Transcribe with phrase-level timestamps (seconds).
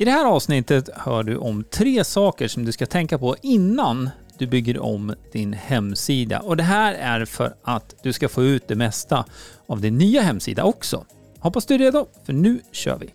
[0.00, 4.10] I det här avsnittet hör du om tre saker som du ska tänka på innan
[4.38, 6.40] du bygger om din hemsida.
[6.40, 9.24] Och det här är för att du ska få ut det mesta
[9.66, 11.04] av din nya hemsida också.
[11.38, 13.10] Hoppas du är redo, för nu kör vi!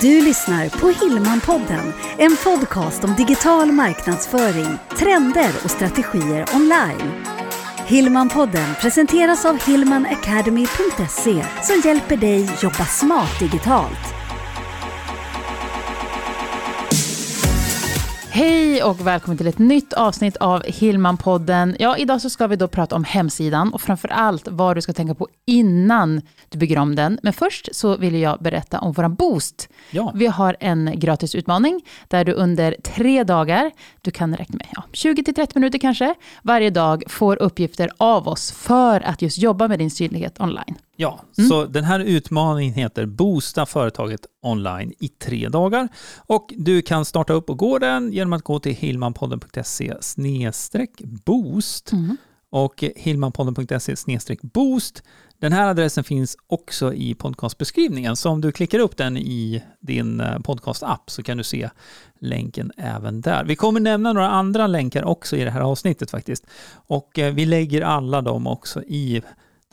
[0.00, 7.24] Du lyssnar på Hillmanpodden, en podcast om digital marknadsföring, trender och strategier online.
[7.86, 14.21] Hillmanpodden presenteras av hillmanacademy.se som hjälper dig jobba smart digitalt.
[18.34, 21.76] Hej och välkommen till ett nytt avsnitt av Hillman-podden.
[21.78, 24.92] Ja, idag så ska vi då prata om hemsidan och framför allt vad du ska
[24.92, 27.18] tänka på innan du bygger om den.
[27.22, 29.68] Men först så vill jag berätta om våran Boost.
[29.90, 30.12] Ja.
[30.14, 34.84] Vi har en gratis utmaning där du under tre dagar, du kan räkna med ja,
[34.92, 39.90] 20-30 minuter kanske, varje dag får uppgifter av oss för att just jobba med din
[39.90, 40.76] synlighet online.
[41.02, 45.88] Ja, så den här utmaningen heter Boosta företaget online i tre dagar.
[46.16, 49.94] Och du kan starta upp och gå den genom att gå till hillmanpodden.se
[51.24, 51.92] boost
[52.50, 55.02] och hillmanpodden.se boost.
[55.38, 60.20] Den här adressen finns också i podcastbeskrivningen, så om du klickar upp den i din
[60.20, 61.70] eh, podcast-app så kan du se
[62.20, 63.44] länken även där.
[63.44, 66.46] Vi kommer nämna några andra länkar också i det här avsnittet faktiskt.
[66.72, 69.22] Och eh, vi lägger alla dem också i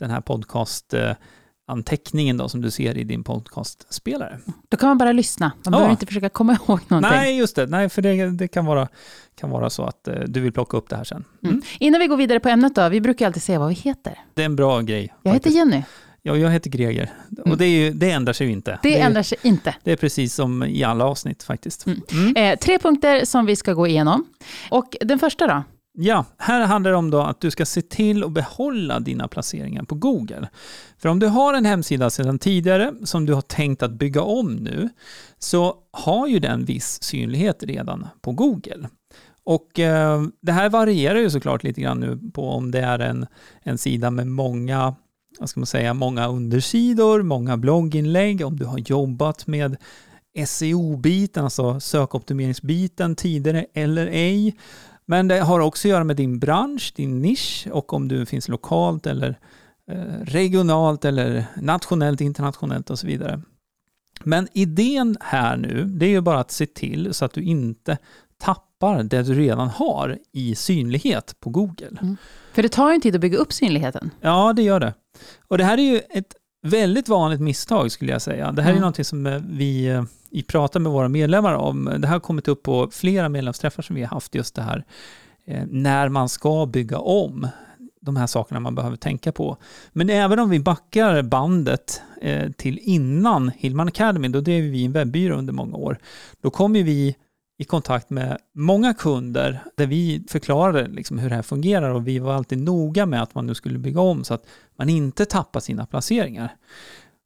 [0.00, 4.38] den här podcast-anteckningen då, som du ser i din podcastspelare.
[4.68, 5.70] Då kan man bara lyssna, man Ja.
[5.70, 7.10] behöver inte försöka komma ihåg någonting.
[7.12, 7.66] Nej, just det.
[7.66, 8.88] Nej, för det, det kan, vara,
[9.40, 11.24] kan vara så att eh, du vill plocka upp det här sen.
[11.42, 11.54] Mm.
[11.54, 11.62] Mm.
[11.80, 14.18] Innan vi går vidare på ämnet då, vi brukar alltid säga vad vi heter.
[14.34, 15.14] Det är en bra grej.
[15.22, 15.56] Jag heter faktiskt.
[15.56, 15.82] Jenny,
[16.22, 17.10] Ja, jag heter Greger.
[17.38, 17.52] Mm.
[17.52, 18.78] Och det, är ju, det ändrar sig ju inte.
[18.82, 19.74] det är, ändrar sig inte.
[19.84, 21.86] det är precis som i alla avsnitt faktiskt.
[21.86, 22.00] Mm.
[22.12, 22.36] Mm.
[22.36, 24.24] Eh, tre punkter som vi ska gå igenom.
[24.70, 25.62] Och den första då?
[25.92, 29.82] Ja, här handlar det om då att du ska se till att behålla dina placeringar
[29.82, 30.48] på Google.
[30.98, 34.54] För om du har en hemsida sedan tidigare som du har tänkt att bygga om
[34.56, 34.88] nu,
[35.38, 38.88] så har ju den viss synlighet redan på Google.
[39.44, 43.26] Och eh, det här varierar ju såklart lite grann nu på om det är en,
[43.62, 44.94] en sida med många,
[45.38, 49.76] vad ska man säga, många undersidor, många blogginlägg, om du har jobbat med
[50.46, 54.54] SEO-biten, alltså sökoptimeringsbiten tidigare eller ej.
[55.10, 58.48] Men det har också att göra med din bransch, din nisch och om du finns
[58.48, 59.38] lokalt eller
[59.90, 63.40] eh, regionalt eller nationellt, internationellt och så vidare.
[64.24, 67.98] Men idén här nu, det är ju bara att se till så att du inte
[68.38, 72.16] tappar det du redan har i synlighet på Google.
[72.52, 74.10] För det tar ju en tid att bygga upp synligheten.
[74.20, 74.94] Ja, det gör det.
[75.48, 78.52] Och det här är ju ett väldigt vanligt misstag skulle jag säga.
[78.52, 78.80] Det här är Mm.
[78.80, 81.84] någonting som eh, vi, eh, vi pratar med våra medlemmar om.
[81.84, 84.84] Det här har kommit upp på flera medlemsträffar som vi har haft just det här
[85.44, 87.48] eh, när man ska bygga om
[88.00, 89.56] de här sakerna man behöver tänka på.
[89.92, 94.92] Men även om vi backar bandet eh, till innan Hillman Academy, då drev vi en
[94.92, 95.98] webbyrå under många år,
[96.40, 97.16] då kom vi
[97.58, 102.18] i kontakt med många kunder där vi förklarade liksom hur det här fungerar och vi
[102.18, 105.60] var alltid noga med att man nu skulle bygga om så att man inte tappar
[105.60, 106.56] sina placeringar.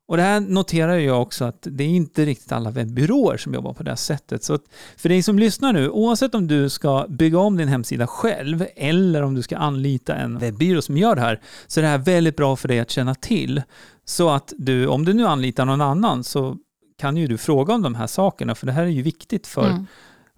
[0.07, 3.73] Och det här noterar jag också att det är inte riktigt alla webbyråer som jobbar
[3.73, 4.45] på det här sättet.
[4.45, 4.59] Så
[4.97, 9.23] för dig som lyssnar nu, oavsett om du ska bygga om din hemsida själv eller
[9.23, 12.37] om du ska anlita en webbyrå som gör det här, så är det här väldigt
[12.37, 13.63] bra för dig att känna till.
[14.05, 16.57] Så att du, om du nu anlitar någon annan, så
[16.99, 19.71] kan ju du fråga om de här sakerna, för det här är ju viktigt för
[19.71, 19.87] Mm.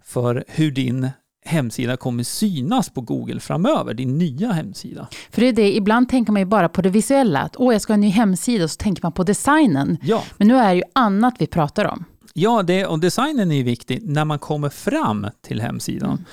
[0.03, 1.09] för hur din
[1.47, 5.07] hemsida kommer synas på Google framöver, din nya hemsida.
[5.31, 7.81] För det är det, ibland tänker man ju bara på det visuella, att åh, jag
[7.81, 9.97] ska ha en ny hemsida, och så tänker man på designen.
[10.01, 12.05] Ja, Men nu är det ju annat vi pratar om.
[12.33, 16.25] ja det, och designen är ju viktig när man kommer fram till hemsidan.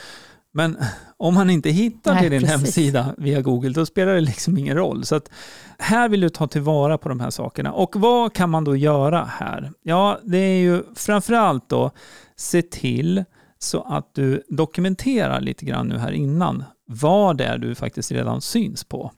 [0.57, 0.77] Men
[1.17, 2.57] om man inte hittar Nej, till din precis.
[2.57, 5.05] hemsida via Google, då spelar det liksom ingen roll.
[5.05, 5.31] Så att
[5.79, 7.73] här vill du ta tillvara på de här sakerna.
[7.73, 9.73] Och vad kan man då göra här?
[9.83, 11.91] Ja, det är ju framförallt då
[12.37, 13.25] se till
[13.65, 18.41] så att du dokumenterar lite grann nu här innan vad det är du faktiskt redan
[18.41, 19.13] syns på.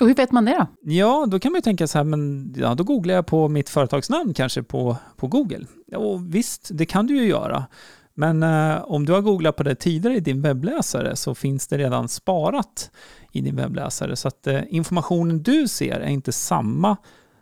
[0.00, 0.92] Och hur vet man det då?
[0.92, 3.68] Ja, då kan man ju tänka så här, men ja, då googlar jag på mitt
[3.68, 5.66] företagsnamn kanske på, på Google.
[5.96, 7.66] Och visst, det kan du ju göra.
[8.14, 11.78] Men eh, om du har googlat på det tidigare i din webbläsare så finns det
[11.78, 12.90] redan sparat
[13.32, 14.16] i din webbläsare.
[14.16, 16.96] Så att eh, informationen du ser är inte samma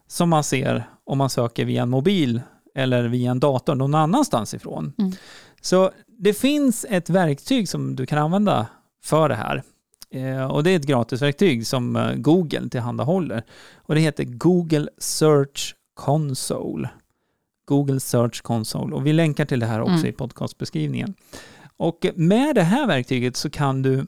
[0.07, 2.41] som man ser om man söker via en mobil
[2.75, 4.93] eller via en dator någon annanstans ifrån.
[4.99, 5.13] Mm.
[5.61, 8.67] Så det finns ett verktyg som du kan använda
[9.05, 9.63] för det här.
[10.11, 13.43] Eh, och det är ett gratisverktyg som eh, Google tillhandahåller.
[13.77, 16.89] Och det heter Google Search Console.
[17.65, 18.95] Google Search Console.
[18.95, 20.07] Och vi länkar till det här också Mm.
[20.07, 21.15] i podcastbeskrivningen.
[21.77, 24.07] Och med det här verktyget så kan du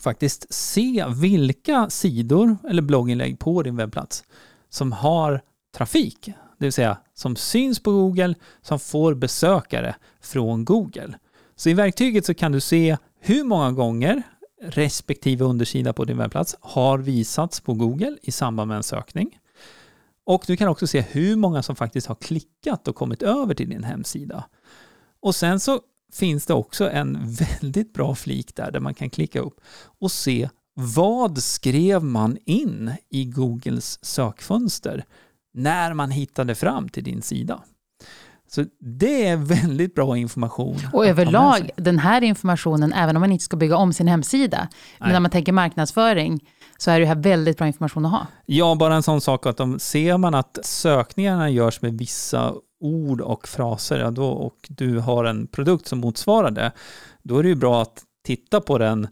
[0.00, 4.24] faktiskt se vilka sidor eller blogginlägg på din webbplats
[4.68, 5.40] som har
[5.76, 11.18] trafik det vill säga som syns på Google, som får besökare från Google.
[11.56, 14.22] Så i verktyget så kan du se hur många gånger
[14.62, 19.38] respektive undersida på din webbplats har visats på Google i samband med en sökning.
[20.24, 23.70] Och du kan också se hur många som faktiskt har klickat och kommit över till
[23.70, 24.44] din hemsida.
[25.20, 25.80] Och sen så
[26.12, 27.18] finns det också en
[27.60, 29.60] väldigt bra flik där, där man kan klicka upp
[30.00, 35.04] och se vad skrev man in i Googles sökfönster
[35.54, 37.62] när man hittade fram till din sida.
[38.50, 40.76] Så det är väldigt bra information.
[40.92, 44.68] Och överlag, den här informationen, även om man inte ska bygga om sin hemsida,
[44.98, 46.40] men när man tänker marknadsföring,
[46.78, 48.26] så är det här väldigt bra information att ha.
[48.46, 53.20] Ja, bara en sån sak att om ser man att sökningarna görs med vissa ord
[53.20, 56.72] och fraser, ja då, och du har en produkt som motsvarar det,
[57.22, 59.08] då är det ju bra att titta på den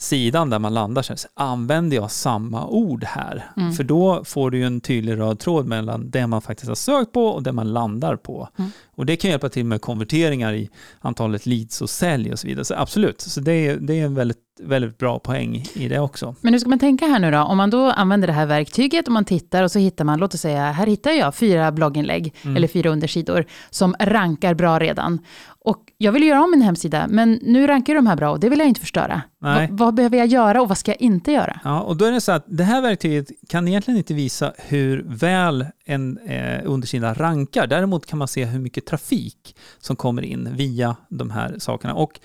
[0.00, 3.50] sidan där man landar, så använder jag samma ord här?
[3.56, 3.72] Mm.
[3.72, 7.12] För då får du ju en tydlig röd tråd mellan det man faktiskt har sökt
[7.12, 8.48] på och det man landar på.
[8.56, 8.70] Mm.
[8.98, 12.64] Och det kan hjälpa till med konverteringar i antalet leads och sälj och så vidare.
[12.64, 16.34] Så absolut, så det är, det är en väldigt, väldigt bra poäng i det också.
[16.40, 17.38] Men hur ska man tänka här nu då?
[17.38, 20.34] Om man då använder det här verktyget och man tittar och så hittar man, låt
[20.34, 22.56] oss säga, här hittar jag fyra blogginlägg mm.
[22.56, 25.18] eller fyra undersidor som rankar bra redan.
[25.60, 28.48] Och jag vill göra om min hemsida, men nu rankar de här bra och det
[28.48, 29.22] vill jag inte förstöra.
[29.40, 31.60] Va, vad behöver jag göra och vad ska jag inte göra?
[31.64, 35.04] Ja, och då är det så att det här verktyget kan egentligen inte visa hur
[35.06, 37.66] väl en eh, undersida rankar.
[37.66, 41.94] Däremot kan man se hur mycket trafik som kommer in via de här sakerna.
[41.94, 42.20] Och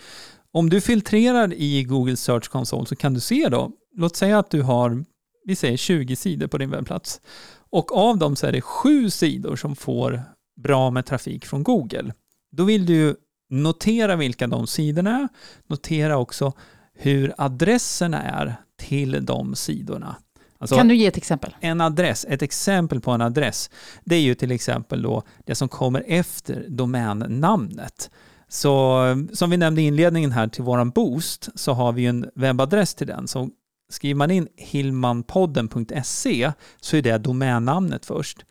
[0.52, 4.52] om du filtrerar i Google Search Console så kan du se då, låt säga att
[4.52, 5.06] du har,
[5.46, 7.22] vi säger 20 sidor på din webbplats.
[7.70, 10.24] Och av dem så är det sju sidor som får
[10.62, 12.14] bra med trafik från Google.
[12.52, 13.16] Då vill du
[13.50, 15.28] notera vilka de sidorna är,
[15.68, 16.54] notera också
[16.94, 20.16] hur adresserna är till de sidorna.
[20.64, 21.56] Alltså, kan du ge ett exempel?
[21.60, 23.70] En adress, ett exempel på en adress,
[24.04, 28.10] det är ju till exempel då det som kommer efter domännamnet.
[28.48, 32.96] Så som vi nämnde i inledningen här till våran boost så har vi en webbadress
[32.96, 33.28] till den.
[33.28, 33.50] Så
[33.90, 36.52] skriver man in hilmanpodden.se
[36.82, 38.46] så är det domännamnet först.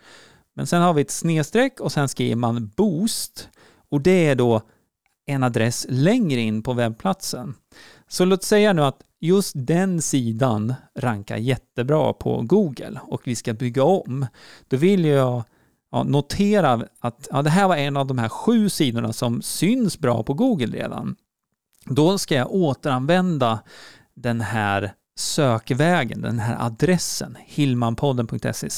[0.55, 3.49] Men sen har vi ett snedstreck och sen skriver man boost
[3.91, 4.63] och det är då
[5.27, 7.55] en adress längre in på webbplatsen.
[8.09, 13.53] Så låt säga nu att just den sidan rankar jättebra på Google och vi ska
[13.55, 14.27] bygga om.
[14.69, 15.45] Då vill jag
[15.91, 19.99] ja, notera att ja, det här var en av de här sju sidorna som syns
[19.99, 21.17] bra på Google redan.
[21.85, 23.61] Då ska jag återanvända
[24.15, 28.69] den här sökvägen, den här adressen, hilmanpodden.se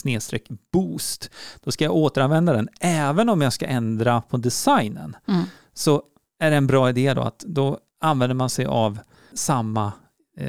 [0.72, 1.30] boost.
[1.60, 5.16] Då ska jag återanvända den även om jag ska ändra på designen.
[5.28, 5.44] Mm.
[5.74, 6.02] Så
[6.38, 8.98] är det en bra idé då att då använder man sig av
[9.34, 9.92] samma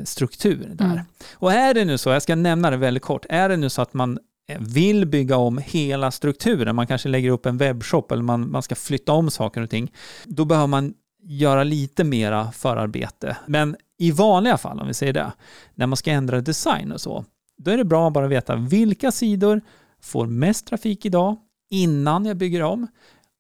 [0.04, 0.86] struktur där.
[0.86, 1.00] Mm.
[1.34, 3.82] Och är det nu så, jag ska nämna det väldigt kort, är det nu så
[3.82, 8.24] att man eh, vill bygga om hela strukturen, man kanske lägger upp en webbshop eller
[8.24, 9.92] man, man ska flytta om saker och ting,
[10.26, 10.94] då behöver man
[11.24, 13.38] göra lite mera förarbete.
[13.46, 15.32] Men i vanliga fall, om vi säger det,
[15.76, 17.26] när man ska ändra design och så,
[17.58, 19.62] då är det bra att bara veta vilka sidor
[20.02, 21.38] får mest trafik idag
[21.70, 22.88] innan jag bygger om.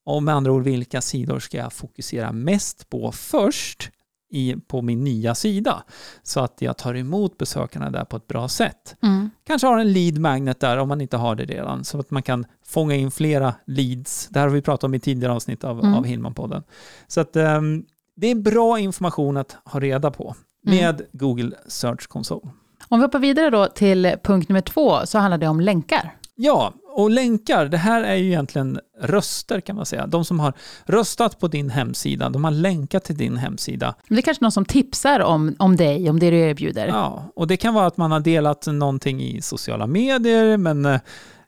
[0.06, 3.92] Och med andra ord, vilka sidor ska jag fokusera mest på först
[4.30, 5.84] i, på min nya sida
[6.24, 8.96] så att jag tar emot besökarna där på ett bra sätt.
[9.04, 9.30] Mm.
[9.48, 12.24] Kanske har en lead magnet där om man inte har det redan så att man
[12.24, 14.28] kan fånga in flera leads.
[14.32, 15.94] Det här har vi pratat om i tidigare avsnitt av, mm.
[15.94, 16.64] av Hillman-podden.
[17.08, 21.06] Så att um, det är bra information att ha reda på med mm.
[21.12, 22.52] Google Search Console.
[22.88, 26.16] Om vi hoppar vidare då till punkt nummer två så handlar det om länkar.
[26.36, 30.08] Ja, och länkar, det här är ju egentligen röster kan man säga.
[30.08, 30.54] De som har
[30.86, 33.96] röstat på din hemsida, de har länkat till din hemsida.
[34.08, 36.88] Det är kanske någon som tipsar om, om dig, om det du erbjuder.
[36.88, 41.00] Ja, och det kan vara att man har delat någonting i sociala medier, men eh,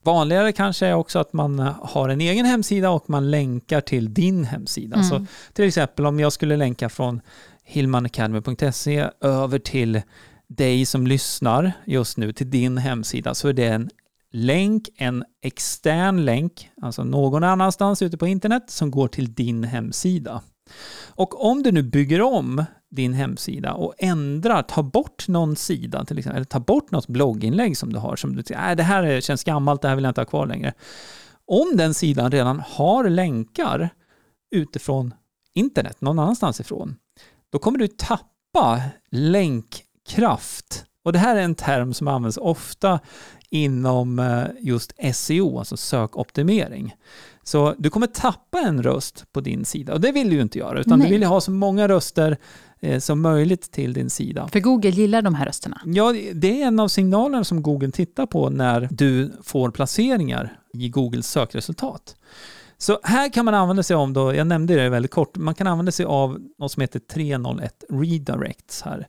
[0.03, 4.13] vanligare kanske är också att man eh, har en egen hemsida och man länkar till
[4.13, 4.95] din hemsida.
[4.95, 5.09] Mm.
[5.09, 7.21] Så till exempel om jag skulle länka från
[7.63, 10.01] hillmanacademy.se över till
[10.47, 13.89] dig som lyssnar just nu till din hemsida så är det en
[14.31, 20.41] länk, en extern länk, alltså någon annanstans ute på internet som går till din hemsida.
[21.07, 26.17] Och om du nu bygger om din hemsida och ändrar, tar bort någon sida till
[26.17, 29.21] exempel, eller tar bort något blogginlägg som du har som du tycker äh, det här
[29.21, 30.73] känns gammalt, det här vill jag inte ha kvar längre.
[31.45, 33.89] Om den sidan redan har länkar
[34.55, 35.13] utifrån
[35.53, 36.95] internet, någon annanstans ifrån,
[37.49, 38.81] då kommer du tappa
[39.11, 40.85] länkkraft.
[41.07, 42.99] Och det här är en term som används ofta
[43.49, 46.95] inom eh, just SEO, alltså sökoptimering.
[47.43, 50.59] Så du kommer tappa en röst på din sida och det vill du ju inte
[50.59, 51.07] göra, utan Nej.
[51.07, 52.37] du vill ha så många röster
[52.79, 54.47] eh, som möjligt till din sida.
[54.47, 55.81] För Google gillar de här rösterna?
[55.85, 60.89] Ja, det är en av signalerna som Google tittar på när du får placeringar i
[60.89, 62.15] Googles sökresultat.
[62.77, 65.67] Så här kan man använda sig av, då, jag nämnde det väldigt kort, man kan
[65.67, 69.07] använda sig av något som heter 301 redirects här.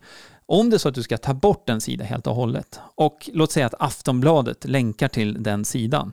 [0.50, 3.31] Om det är så att du ska ta bort en sida helt och hållet och
[3.33, 6.12] låt säga att Aftonbladet länkar till den sidan,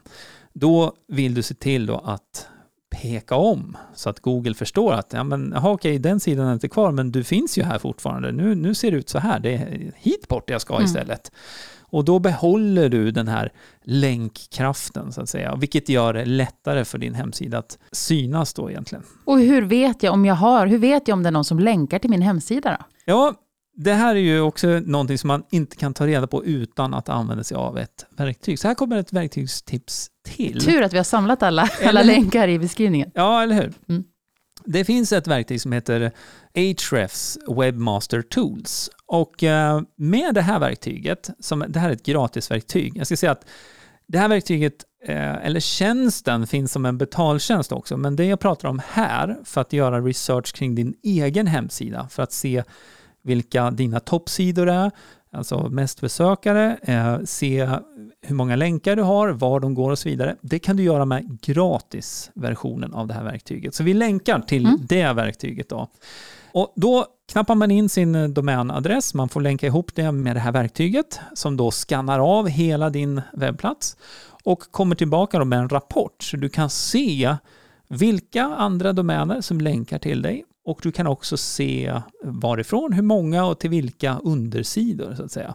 [0.52, 2.48] då vill du se till att
[2.90, 6.68] peka om så att Google förstår att ja, men, aha, okej, den sidan är inte
[6.68, 8.32] kvar, men du finns ju här fortfarande.
[8.32, 10.84] Nu, nu ser det ut så här, det är hit bort jag ska mm.
[10.84, 11.32] istället.
[11.80, 13.52] Och då behåller du den här
[13.82, 19.04] länkkraften så att säga, vilket gör det lättare för din hemsida att synas då egentligen.
[19.24, 21.58] Och hur vet jag om jag har, hur vet jag om det är någon som
[21.58, 22.84] länkar till min hemsida då?
[23.04, 23.34] Ja,
[23.76, 27.08] det här är ju också någonting som man inte kan ta reda på utan att
[27.08, 28.58] använda sig av ett verktyg.
[28.58, 30.60] Så här kommer ett verktygstips till.
[30.60, 33.10] Tur att vi har samlat alla, alla länkar i beskrivningen.
[33.14, 33.72] Ja, eller hur?
[33.88, 34.04] Mm.
[34.64, 36.12] Det finns ett verktyg som heter
[36.56, 38.90] Ahrefs Webmaster Tools.
[39.06, 43.32] Och eh, med det här verktyget, som, det här är ett gratisverktyg, jag ska säga
[43.32, 43.46] att
[44.08, 44.74] det här verktyget,
[45.06, 49.60] eh, eller tjänsten, finns som en betaltjänst också, men det jag pratar om här, för
[49.60, 52.62] att göra research kring din egen hemsida, för att se
[53.26, 54.90] vilka dina toppsidor är,
[55.30, 57.68] alltså mest besökare, eh, se
[58.22, 60.36] hur många länkar du har, var de går och så vidare.
[60.40, 63.74] Det kan du göra med gratisversionen av det här verktyget.
[63.74, 64.80] Så vi länkar till mm.
[64.88, 65.88] det verktyget då.
[66.52, 70.52] Och då knappar man in sin domänadress, man får länka ihop det med det här
[70.52, 73.96] verktyget som då skannar av hela din webbplats
[74.44, 77.36] och kommer tillbaka med en rapport så du kan se
[77.88, 83.44] vilka andra domäner som länkar till dig och du kan också se varifrån, hur många
[83.44, 85.54] och till vilka undersidor så att säga.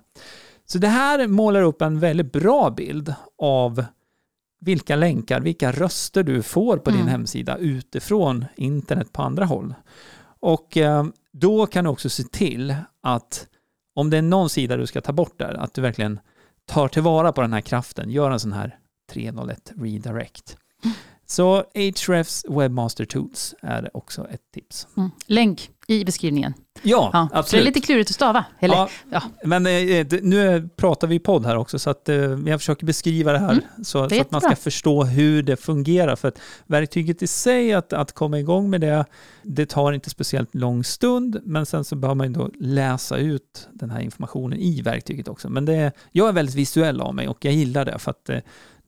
[0.65, 3.85] Så det här målar upp en väldigt bra bild av
[4.59, 7.01] vilka länkar, vilka röster du får på mm.
[7.01, 9.73] din hemsida utifrån internet på andra håll.
[10.39, 13.47] Och eh, då kan du också se till att
[13.95, 16.19] om det är någon sida du ska ta bort där, att du verkligen
[16.65, 18.77] tar tillvara på den här kraften, gör en sån här
[19.11, 20.57] 301 redirect.
[21.31, 21.63] Så
[22.07, 24.87] Hrefs Webmaster Tools är också ett tips.
[24.97, 25.11] Mm.
[25.27, 26.53] Länk i beskrivningen.
[26.81, 27.63] Ja, ja, absolut.
[27.63, 28.45] det är lite klurigt att stava.
[28.59, 28.75] Eller?
[28.75, 29.21] Ja, ja.
[29.43, 33.39] Men eh, nu pratar vi podd här också, så att eh, jag försöker beskriva det
[33.39, 36.15] här mm, så, det så att man ska förstå hur det fungerar.
[36.15, 39.05] För att verktyget i sig, att, att komma igång med det,
[39.43, 43.89] det tar inte speciellt lång stund, men sen så behöver man då läsa ut den
[43.89, 45.49] här informationen i verktyget också.
[45.49, 48.39] Men det, jag är väldigt visuell av mig och jag gillar det, för att eh,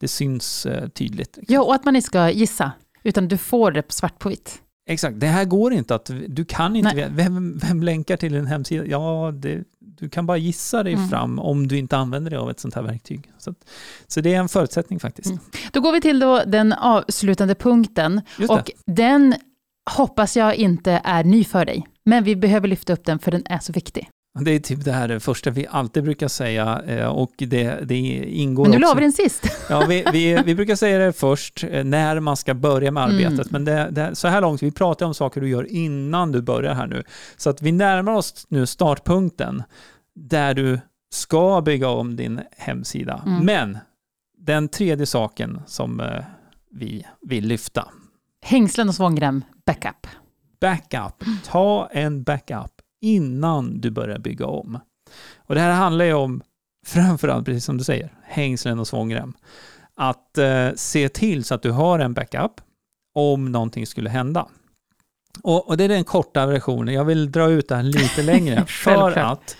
[0.03, 1.37] det syns eh, tydligt.
[1.47, 2.71] Ja, och att man inte ska gissa,
[3.03, 4.61] utan du får det svart på vitt.
[4.89, 8.85] Exakt, det här går inte att, du kan inte, vem, vem länkar till en hemsida?
[8.85, 11.09] Ja, det, du kan bara gissa dig mm.
[11.09, 13.31] fram om du inte använder dig av ett sånt här verktyg.
[13.37, 13.53] Så,
[14.07, 15.29] så det är en förutsättning faktiskt.
[15.29, 15.39] Mm.
[15.71, 18.21] Då går vi till då den avslutande punkten.
[18.49, 19.35] Och den
[19.91, 21.87] hoppas jag inte är ny för dig.
[22.05, 24.09] Men vi behöver lyfta upp den för den är så viktig.
[24.39, 27.95] Det är typ det här det första vi alltid brukar säga eh, och det, det
[28.25, 29.47] ingår Men nu la vi den sist.
[29.69, 33.15] Ja, vi, vi, vi, brukar säga det först eh, när man ska börja med mm.
[33.15, 33.51] arbetet.
[33.51, 33.63] Mm.
[33.63, 36.73] Men det, det, så här långt, vi pratar om saker du gör innan du börjar
[36.73, 37.03] här nu.
[37.37, 39.63] Så att vi närmar oss nu startpunkten
[40.15, 40.79] där du
[41.11, 43.23] ska bygga om din hemsida.
[43.25, 43.45] Mm.
[43.45, 43.77] Men
[44.37, 46.23] den tredje saken som eh,
[46.71, 47.87] vi vill lyfta.
[48.41, 50.07] Hängslen och svångrem, backup.
[50.61, 51.23] Backup.
[51.45, 52.72] Ta en backup
[53.03, 54.79] innan du börjar bygga om.
[55.37, 56.41] Och det här handlar ju om,
[56.85, 59.33] framförallt precis som du säger, hängslen och svångrem.
[59.95, 62.51] Att eh, se till så att du har en backup
[63.15, 64.47] om någonting skulle hända.
[65.43, 66.93] Och, och, det är den korta versionen.
[66.93, 69.55] Jag vill dra ut det här lite längre för att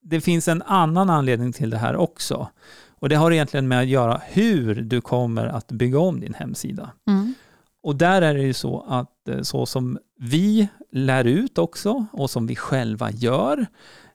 [0.00, 2.48] det finns en annan anledning till det här också.
[3.00, 6.90] Och det har egentligen med att göra hur du kommer att bygga om din hemsida.
[7.08, 7.34] Mm.
[7.82, 12.30] Och där är det ju så att eh, så som vi lär ut också och
[12.30, 13.66] som vi själva gör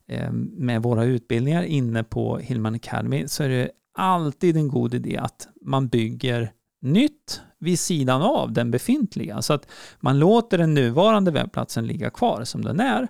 [0.08, 5.18] eh, med våra utbildningar inne på Hillman Academy så är det alltid en god idé
[5.18, 9.42] att man bygger nytt vid sidan av den befintliga.
[9.42, 9.68] Så att
[10.00, 13.08] man låter den nuvarande webbplatsen ligga kvar som den är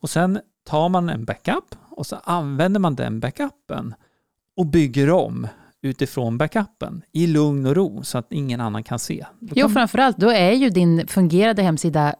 [0.00, 3.94] och sen tar man en backup och så använder man den backupen
[4.56, 5.46] och bygger om
[5.82, 9.26] utifrån backupen i lugn och ro så att ingen annan kan se.
[9.40, 12.14] Då jo, framförallt, då är ju din fungerande hemsida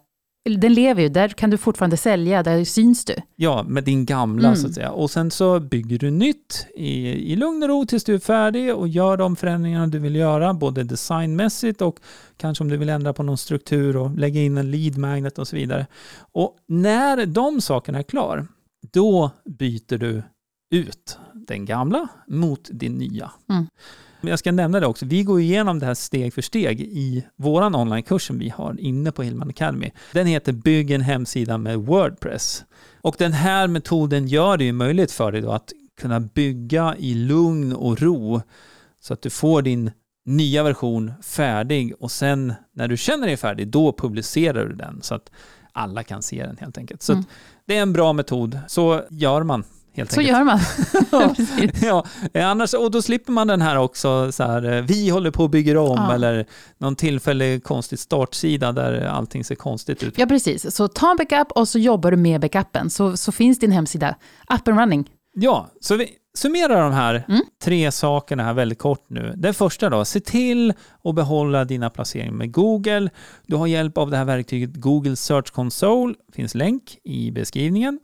[0.56, 3.14] den lever ju, där kan du fortfarande sälja, där syns du.
[3.36, 4.56] Ja, med din gamla mm.
[4.56, 4.90] så att säga.
[4.90, 8.74] Och sen så bygger du nytt i, i lugn och ro tills du är färdig
[8.74, 11.96] och gör de förändringarna du vill göra, både designmässigt och
[12.36, 15.48] kanske om du vill ändra på någon struktur och lägga in en lead magnet och
[15.48, 15.86] så vidare.
[16.32, 18.46] Och när de sakerna är klar,
[18.92, 20.22] då byter du
[20.70, 23.30] ut den gamla mot din nya.
[23.50, 23.66] Mm.
[24.20, 27.76] Jag ska nämna det också, vi går igenom det här steg för steg i vår
[27.76, 29.90] onlinekurs som vi har inne på Hillman Academy.
[30.12, 32.64] Den heter Bygg en hemsida med Wordpress.
[33.00, 37.72] Och den här metoden gör det ju möjligt för dig att kunna bygga i lugn
[37.72, 38.40] och ro
[39.00, 39.90] så att du får din
[40.24, 45.14] nya version färdig och sen när du känner dig färdig, då publicerar du den så
[45.14, 45.30] att
[45.72, 47.02] alla kan se den helt enkelt.
[47.02, 47.24] Så Mm.
[47.66, 48.58] det är en bra metod.
[48.68, 49.64] Så gör man
[49.98, 50.38] helt Så enkelt.
[50.38, 50.60] gör man.
[51.12, 51.34] Ja.
[51.82, 55.30] Ja, eh, annars, och då slipper man den här också, så här, eh, vi håller
[55.30, 56.14] på och bygger om, Ja.
[56.14, 56.46] eller
[56.78, 60.18] någon tillfällig konstig startsida där allting ser konstigt ut.
[60.18, 60.74] Ja, precis.
[60.76, 62.90] Så ta en backup och så jobbar du med backupen.
[62.90, 64.14] Så, så finns din hemsida
[64.54, 65.08] up and running.
[65.40, 67.40] Ja, så vi summerar de här Mm.
[67.62, 69.32] tre sakerna här väldigt kort nu.
[69.36, 70.72] Den första då, se till
[71.04, 73.10] att behålla dina placeringar med Google.
[73.46, 77.98] Du har hjälp av det här verktyget Google Search Console, finns länk i beskrivningen.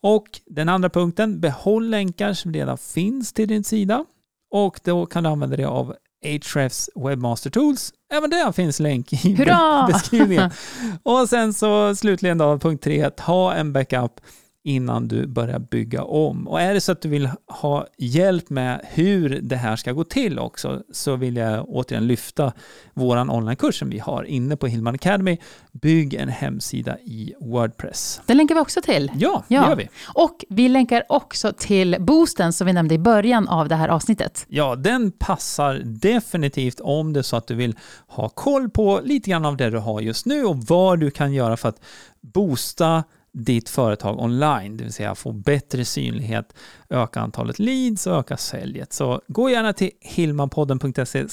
[0.00, 4.04] Och den andra punkten, behåll länkar som redan finns till din sida.
[4.50, 7.92] Och då kan du använda dig av Ahrefs Webmaster Tools.
[8.12, 9.86] Även där finns länk i Hurra!
[9.86, 10.50] be- beskrivningen.
[11.02, 14.20] Och sen så slutligen då, punkt tre, ta en backup
[14.64, 16.48] innan du börjar bygga om.
[16.48, 20.04] Och är det så att du vill ha hjälp med hur det här ska gå
[20.04, 22.52] till också så vill jag återigen lyfta
[22.94, 25.38] våran onlinekurs som vi har inne på Hillman Academy.
[25.72, 28.20] Bygg en hemsida i Wordpress.
[28.26, 29.10] Den länkar vi också till.
[29.16, 29.68] Ja, det Ja.
[29.68, 29.88] gör vi.
[30.14, 34.44] Och vi länkar också till boosten som vi nämnde i början av det här avsnittet.
[34.48, 37.76] Ja, den passar definitivt om det är så att du vill
[38.06, 41.32] ha koll på lite grann av det du har just nu och vad du kan
[41.32, 41.80] göra för att
[42.20, 46.54] boosta ditt företag online, det vill säga få bättre synlighet,
[46.90, 48.92] öka antalet leads och öka säljet.
[48.92, 51.26] Så gå gärna till hilmanpodden.se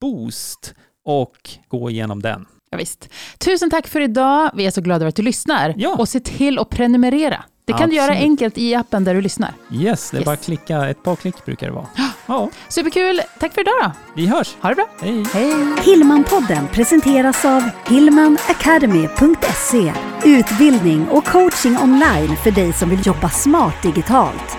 [0.00, 1.36] boost och
[1.68, 2.46] gå igenom den.
[2.70, 3.08] Ja, visst.
[3.38, 4.50] Tusen tack för idag.
[4.54, 5.74] Vi är så glada över att du lyssnar.
[5.76, 5.96] Ja.
[5.98, 7.44] Och se till att prenumerera.
[7.64, 8.22] Det kan du göra Absolut.
[8.30, 9.52] enkelt i appen där du lyssnar.
[9.72, 10.24] Yes, det är Yes.
[10.24, 11.86] bara att klicka, ett par klick brukar det vara.
[12.28, 13.20] Ja, Superkul.
[13.38, 13.90] Tack för idag då.
[14.14, 14.56] vi hörs.
[14.60, 14.86] Ha det bra.
[15.00, 15.24] Hej!
[15.32, 15.54] Hej.
[15.82, 19.92] Hillmanpodden presenteras av hillmanacademy.se
[20.24, 24.58] Utbildning och coaching online för dig som vill jobba smart digitalt.